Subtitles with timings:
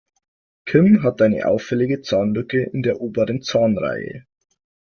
[0.65, 4.25] Kim hat eine auffällige Zahnlücke in der oberen Zahnreihe.